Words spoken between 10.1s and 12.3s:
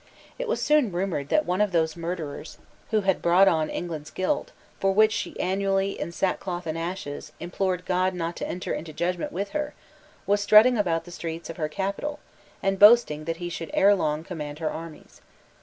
was strutting about the streets of her capital,